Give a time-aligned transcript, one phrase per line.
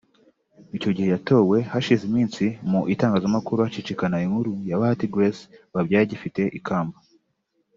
[0.77, 5.43] Icyo gihe yatowe hashize iminsi mu itangazamakuru hacicikana inkuru ya Bahati Grace
[5.73, 6.97] wabyaye agifite ikamba